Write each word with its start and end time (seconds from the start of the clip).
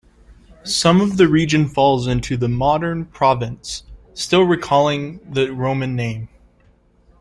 Some 0.63 0.99
of 0.99 1.17
the 1.17 1.27
region 1.27 1.67
falls 1.67 2.07
into 2.07 2.35
modern 2.47 3.05
Provence, 3.05 3.83
still 4.15 4.41
recalling 4.41 5.19
the 5.31 5.53
Roman 5.53 5.95
name. 5.95 6.27